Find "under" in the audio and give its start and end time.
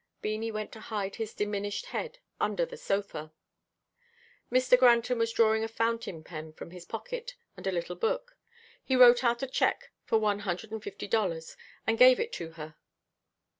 2.39-2.65